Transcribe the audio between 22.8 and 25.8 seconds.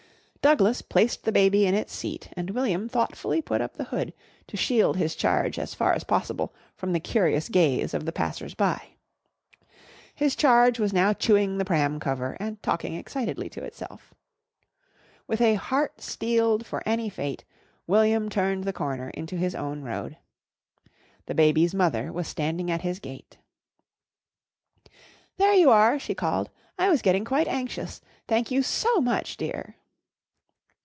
his gate. "There you